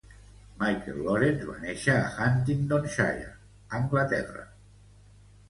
[0.61, 3.29] Michael Lawrence va néixer a Huntingdonshire,
[3.83, 4.49] Anglaterra.